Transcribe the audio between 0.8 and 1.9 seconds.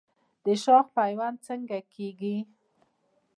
پیوند څنګه